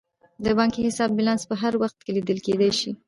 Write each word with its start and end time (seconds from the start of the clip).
د 0.45 0.45
بانکي 0.57 0.81
حساب 0.87 1.09
بیلانس 1.17 1.43
په 1.49 1.55
هر 1.61 1.73
وخت 1.81 1.97
کې 2.05 2.11
لیدل 2.17 2.37
کیدی 2.45 2.71
شي. 2.79 2.91